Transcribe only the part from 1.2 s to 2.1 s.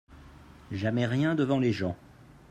devant les gens.